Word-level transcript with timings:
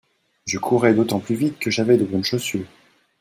Je 0.47 0.57
courais 0.57 0.95
d’autant 0.95 1.19
plus 1.19 1.35
vite 1.35 1.59
que 1.59 1.69
j’avais 1.69 1.95
de 1.95 2.05
bonnes 2.05 2.23
chaussures. 2.23 2.65